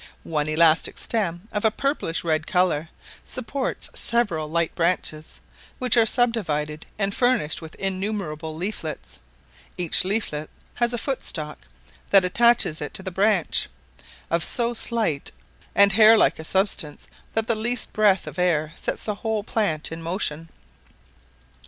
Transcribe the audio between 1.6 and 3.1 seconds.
a purplish red colour,